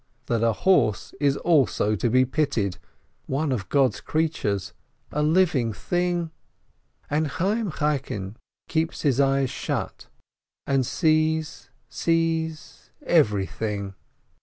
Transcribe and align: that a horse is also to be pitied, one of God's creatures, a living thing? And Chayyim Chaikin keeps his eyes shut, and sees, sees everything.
that 0.25 0.41
a 0.41 0.51
horse 0.51 1.13
is 1.19 1.37
also 1.37 1.95
to 1.95 2.09
be 2.09 2.25
pitied, 2.25 2.79
one 3.27 3.51
of 3.51 3.69
God's 3.69 4.01
creatures, 4.01 4.73
a 5.11 5.21
living 5.21 5.71
thing? 5.73 6.31
And 7.07 7.27
Chayyim 7.27 7.71
Chaikin 7.73 8.35
keeps 8.67 9.03
his 9.03 9.19
eyes 9.19 9.51
shut, 9.51 10.07
and 10.65 10.87
sees, 10.87 11.69
sees 11.87 12.89
everything. 13.05 13.93